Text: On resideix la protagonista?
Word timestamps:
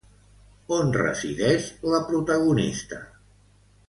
On 0.77 0.87
resideix 0.95 1.67
la 1.91 1.99
protagonista? 2.07 2.99